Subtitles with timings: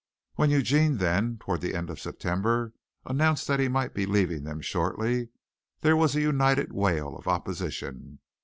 [0.33, 2.73] When Eugene then, toward the end of September,
[3.05, 5.29] announced that he might be leaving them shortly,
[5.81, 8.17] there was a united wail of opposition.